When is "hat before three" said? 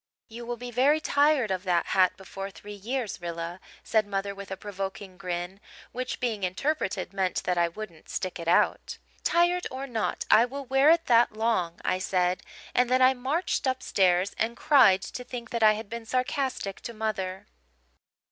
1.93-2.73